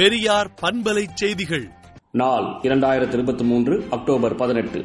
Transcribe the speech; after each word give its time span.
பெரியார் 0.00 0.50
பண்பலை 0.62 1.06
செய்திகள். 1.14 1.70
நாள் 2.10 2.44
இரண்டாயிரத்தி 2.62 3.12
இருபத்தி 3.12 3.44
மூன்று 3.44 3.84
அக்டோபர் 3.90 4.34
பதினெட்டு. 4.34 4.84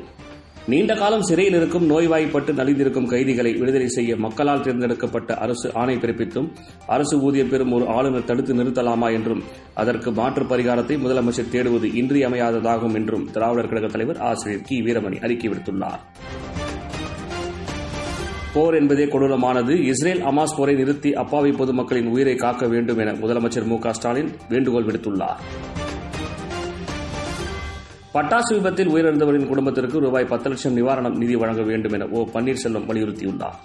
நீண்ட 0.67 0.95
காலம் 0.95 1.21
சிறையில் 1.21 1.53
இருக்கும் 1.53 1.89
நோய்வாய்ப்பட்டு 1.89 2.53
நலிந்திருக்கும் 2.53 3.05
கைதிகளை 3.05 3.53
விடுதலை 3.53 3.87
செய்ய 3.87 4.15
மக்களால் 4.15 4.61
தேர்ந்தெடுக்கப்பட்ட 4.61 5.33
அரசு 5.33 5.71
ஆணை 5.73 5.95
பிறப்பித்தும் 5.95 6.51
அரசு 6.87 7.19
ஊதியம் 7.21 7.49
பெறும் 7.49 7.71
ஒரு 7.71 7.87
ஆளுநர் 7.87 8.23
தடுத்து 8.23 8.53
நிறுத்தலாமா 8.53 9.13
என்றும் 9.13 9.43
அதற்கு 9.73 10.11
மாற்று 10.11 10.43
பரிகாரத்தை 10.43 10.97
முதலமைச்சர் 11.05 11.51
தேடுவது 11.51 11.85
இன்றியமையாததாகும் 11.85 12.95
என்றும் 12.95 13.31
திராவிடர் 13.31 13.69
கழக 13.69 13.87
தலைவர் 13.87 14.17
ஆசிரியர் 14.17 14.61
கி. 14.61 14.81
வீரமணி 14.81 15.23
அறிக்கை 15.23 15.49
விடுத்துள்ளார். 15.49 15.99
போர் 18.55 18.75
என்பதே 18.79 19.05
கொடூரமானது. 19.05 19.73
இஸ்ரேல் 19.91 20.21
அமாஸ் 20.29 20.53
போரை 20.57 20.73
நிறுத்தி 20.75 21.09
அப்பாவி 21.21 21.51
பொதுமக்களின் 21.59 22.09
உயிரை 22.11 22.35
காக்க 22.43 22.67
வேண்டும் 22.73 22.99
என 23.03 23.13
முதலமைச்சர் 23.21 23.67
மு 23.71 23.77
க 23.85 23.93
ஸ்டாலின் 23.97 24.29
வேண்டுகோள் 24.51 24.87
விடுத்துள்ளார். 24.87 25.39
பட்டாசு 28.15 28.51
விபத்தில் 28.57 28.91
உயிரிழந்தவரின் 28.93 29.47
குடும்பத்திற்கு 29.51 29.99
ரூபாய் 30.05 30.29
பத்து 30.33 30.49
லட்சம் 30.49 30.77
நிவாரணம் 30.77 31.17
நிதி 31.21 31.35
வழங்க 31.35 31.63
வேண்டும் 31.71 31.95
என 31.97 32.07
ஓ 32.11 32.21
பன்னீர்செல்வம் 32.35 32.87
வலியுறுத்தியுள்ளார். 32.89 33.57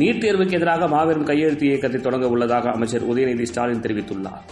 நீட் 0.00 0.22
தேர்வுக்கு 0.24 0.58
எதிராக 0.60 0.88
மாபெரும் 0.96 1.28
கையெழுத்து 1.30 1.66
இயக்கத்தை 1.70 2.00
தொடங்க 2.00 2.28
உள்ளதாக 2.34 2.70
அமைச்சர் 2.70 3.08
உதயநிதி 3.14 3.46
ஸ்டாலின் 3.52 3.84
தெரிவித்துள்ளார். 3.86 4.44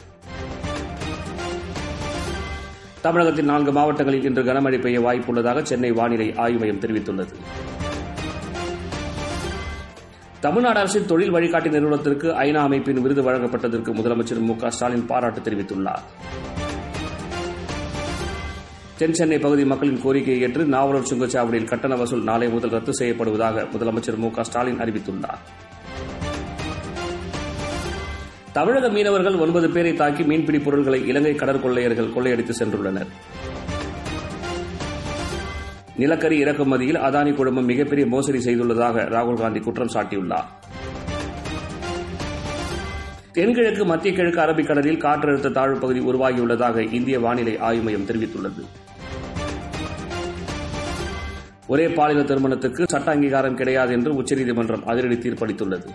தமிழகத்தின் 3.05 3.48
நான்கு 3.51 3.73
மாவட்டங்களில் 3.77 4.27
இன்று 4.29 4.42
கனமழை 4.48 4.79
பெய்ய 4.83 4.98
வாய்ப்புள்ளதாக 5.01 5.62
சென்னை 5.62 5.91
வானிலை 5.98 6.27
ஆய்வு 6.42 6.59
மையம் 6.59 6.80
தெரிவித்துள்ளது. 6.83 7.33
தமிழ்நாடு 10.45 10.78
அரசின் 10.83 11.09
தொழில் 11.11 11.30
வழிகாட்டி 11.30 11.70
நிறுவனத்திற்கு 11.70 12.28
ஐநா 12.44 12.61
அமைப்பின் 12.69 13.00
விருது 13.03 13.22
வழங்கப்பட்டதற்கு 13.28 13.91
முதலமைச்சர் 13.98 14.42
மு 14.48 14.56
க 14.56 14.70
ஸ்டாலின் 14.70 15.06
பாராட்டு 15.06 15.41
தெரிவித்துள்ளார். 15.41 16.05
தென் 18.98 19.19
சென்னை 19.19 19.39
பகுதி 19.39 19.64
மக்களின் 19.64 20.00
கோரிக்கையை 20.05 20.42
ஏற்று 20.48 20.64
நாவலூர் 20.77 21.11
சுங்கச்சாவடியில் 21.11 21.70
கட்டண 21.72 21.97
வசூல் 21.97 22.27
நாளை 22.31 22.48
முதல் 22.48 22.75
ரத்து 22.77 22.94
செய்யப்படுவதாக 23.00 23.66
முதலமைச்சர் 23.75 24.20
மு 24.25 24.31
க 24.31 24.44
ஸ்டாலின் 24.50 24.81
அறிவித்துள்ளார். 24.84 25.42
தமிழக 28.56 28.89
மீனவர்கள் 28.89 29.34
ஒன்பது 29.34 29.70
பேரை 29.70 29.95
தாக்கி 29.95 30.22
மீன்பிடி 30.22 30.58
பொருட்களை 30.58 31.06
இலங்கை 31.06 31.34
கடற்கொள்ளையர்கள் 31.34 32.12
கொள்ளையடித்து 32.14 32.55
சென்றுள்ளனர். 32.59 33.11
நிலக்கரி 35.97 36.36
இறக்குமதியில் 36.44 36.98
அதானி 37.06 37.34
குழுமம் 37.34 37.64
மிகப்பெரிய 37.64 38.06
மோசடி 38.06 38.39
செய்துள்ளதாக 38.39 39.05
ராகுல் 39.14 39.41
காந்தி 39.41 39.61
குற்றம் 39.61 39.92
சாட்டியுள்ளார். 39.94 40.48
தென்கிழக்கு 43.33 43.84
மத்திய 43.84 44.14
கிழக்கு 44.14 44.41
அரபிக்கடலில் 44.41 45.03
காற்றழுத்த 45.05 45.53
தாழ்வு 45.53 45.78
பகுதி 45.78 46.00
உருவாகியுள்ளதாக 46.00 46.92
இந்திய 46.92 47.20
வானிலை 47.20 47.59
ஆய்வு 47.59 47.83
மையம் 47.83 48.06
தெரிவித்துள்ளது. 48.06 48.64
ஒரே 51.66 51.89
பாலின 51.89 52.22
திருமணத்துக்கு 52.22 52.84
சட்ட 52.89 53.11
அங்கீகாரம் 53.11 53.56
கிடையாது 53.56 53.92
என்று 53.92 54.14
உச்சநீதிமன்றம் 54.14 54.87
அதிரடி 54.87 55.14
தீர்ப்பளித்துள்ளது. 55.14 55.89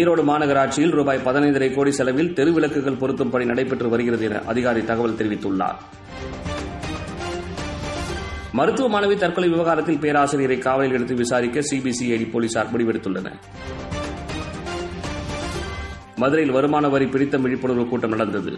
ஈரோடு 0.00 0.22
மாநகராட்சியில் 0.28 0.92
ரூபாய் 0.98 1.20
பதினைந்தரை 1.24 1.74
கோடி 1.74 1.90
செலவில் 1.92 2.30
தெருவிளக்குகள் 2.36 2.98
பொருத்தும் 2.98 3.30
பணி 3.30 3.44
நடைபெற்று 3.44 3.88
வருகிறது 3.88 4.24
என 4.24 4.38
அதிகாரி 4.52 4.84
தகவல் 4.84 5.16
தெரிவித்துள்ளார். 5.18 5.78
மருத்துவ 8.52 8.86
மாணவி 8.92 9.16
தற்கொலை 9.18 9.48
விவகாரத்தில் 9.48 9.98
பேராசிரியரை 9.98 10.58
காவலில் 10.58 10.92
எடுத்து 10.92 11.14
விசாரிக்க 11.14 11.60
சிபிசிஐடி 11.60 12.30
போலீசார் 12.30 12.70
முடிவெடுத்துள்ளனர். 12.72 13.38
மதுரையில் 16.16 16.54
வருமான 16.54 16.88
வரி 16.88 17.06
பிடித்த 17.06 17.38
விழிப்புணர்வு 17.38 17.88
கூட்டம் 17.88 18.10
நடந்தது. 18.10 18.54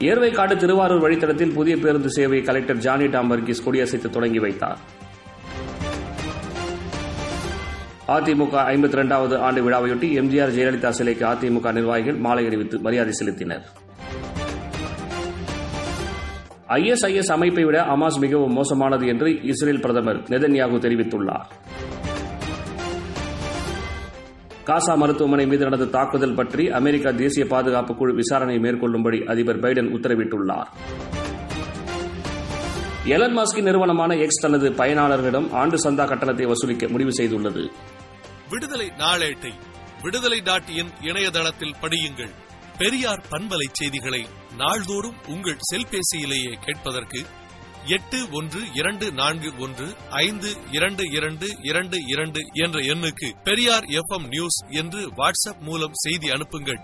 ஏர்வைக்காடு 0.00 0.56
திருவாரூர் 0.56 1.04
வழித்தடத்தில் 1.06 1.54
புதிய 1.54 1.76
பேருந்து 1.76 2.08
சேவையை 2.16 2.44
கலெக்டர் 2.44 2.76
ஜானி 2.76 3.06
டாம்பர்கிஸ் 3.06 3.64
கொடியசைத்து 3.66 4.10
தொடங்கி 4.10 4.38
வைத்தார். 4.38 4.78
அதிமுக 8.14 8.56
ஐம்பத்தி 8.72 8.96
இரண்டாவது 8.96 9.34
ஆண்டு 9.46 9.60
விழாவையொட்டி 9.66 10.08
எம்ஜிஆர் 10.20 10.52
ஜெயலலிதா 10.56 10.90
சிலைக்கு 10.98 11.24
அதிமுக 11.30 11.72
நிர்வாகிகள் 11.76 12.18
மாலை 12.24 12.42
அணிவித்து 12.48 12.76
மரியாதை 12.84 13.12
செலுத்தினர். 13.18 13.64
ஐஎஸ்ஐஎஸ் 16.76 17.32
அமைப்பை 17.36 17.64
விட 17.64 17.78
அமாஸ் 17.94 18.18
மிகவும் 18.24 18.54
மோசமானது 18.58 19.06
என்று 19.12 19.30
இஸ்ரேல் 19.52 19.82
பிரதமர் 19.86 20.20
நெதன்யாகு 20.32 20.78
தெரிவித்துள்ளார். 20.84 21.48
காசா 24.68 24.94
மருத்துவமனை 25.02 25.46
மீது 25.46 25.64
நடந்த 25.64 25.86
தாக்குதல் 25.96 26.38
பற்றி 26.38 26.64
அமெரிக்கா 26.80 27.10
தேசிய 27.10 27.46
பாதுகாப்பு 27.54 27.94
குழு 27.94 28.14
விசாரணை 28.14 28.58
மேற்கொள்ளும்படி 28.58 29.20
அதிபர் 29.32 29.60
பைடன் 29.60 29.92
உத்தரவிட்டுள்ளார். 29.98 30.70
எலன் 33.06 33.38
மாஸ்கின் 33.38 33.62
நிறுவனமான 33.62 34.14
எக்ஸ் 34.14 34.40
தனது 34.40 34.70
பயனாளர்களிடம் 34.70 35.52
ஆண்டு 35.52 35.76
சந்தா 35.78 36.04
கட்டணத்தை 36.04 36.46
வசூலிக்க 36.46 36.88
முடிவு 36.88 37.10
செய்துள்ளது. 37.10 37.72
விடுதலை 38.50 38.86
நாளேட்டை 38.86 39.52
விடுதலை 40.02 40.40
டாட் 40.40 40.68
இன் 40.68 40.90
இணையதளத்தில் 41.00 41.74
படியுங்கள். 41.80 42.30
பெரியார் 42.78 43.26
பண்பலை 43.30 43.68
செய்திகளை 43.72 44.26
நாள்தோறும் 44.56 45.14
உங்கள் 45.26 45.58
செல்பேசியிலேயே 45.74 46.52
கேட்பதற்கு 46.64 47.22
எட்டு 47.86 48.30
ஒன்று 48.32 48.60
இரண்டு 48.74 49.12
நான்கு 49.12 49.52
ஒன்று 49.58 49.94
ஐந்து 50.10 50.52
இரண்டு 50.72 51.02
இரண்டு 51.10 51.46
இரண்டு 51.62 51.98
இரண்டு 52.06 52.40
என்ற 52.52 52.80
எண்ணுக்கு 52.80 53.30
பெரியார் 53.44 53.84
எஃப் 53.84 54.26
நியூஸ் 54.28 54.60
என்று 54.68 55.08
வாட்ஸ்அப் 55.08 55.60
மூலம் 55.60 55.92
செய்தி 55.92 56.30
அனுப்புங்கள். 56.30 56.80